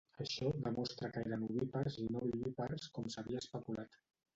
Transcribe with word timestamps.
Això 0.23 0.47
demostra 0.67 1.11
que 1.11 1.23
eren 1.27 1.45
ovípars 1.49 2.01
i 2.07 2.09
no 2.19 2.27
vivípars 2.27 2.93
com 2.99 3.17
s'havia 3.17 3.49
especulat. 3.49 4.07